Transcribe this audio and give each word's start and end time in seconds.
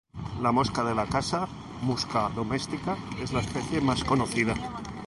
La 0.45 0.51
mosca 0.51 0.83
de 0.83 0.95
la 0.95 1.05
casa, 1.05 1.47
"Musca 1.83 2.27
domestica", 2.29 2.97
es 3.21 3.33
la 3.33 3.41
especie 3.41 3.81
más 3.81 4.03
conocida. 4.03 4.55